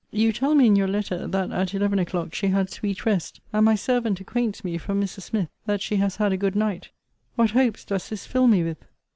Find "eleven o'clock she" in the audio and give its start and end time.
1.75-2.47